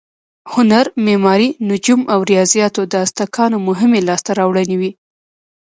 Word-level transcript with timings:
هنر، 0.53 0.85
معماري، 1.05 1.49
نجوم 1.69 2.01
او 2.13 2.19
ریاضیاتو 2.31 2.81
د 2.91 2.93
ازتکانو 3.05 3.57
مهمې 3.67 3.99
لاسته 4.07 4.31
راوړنې 4.39 4.75
وې. 4.81 4.91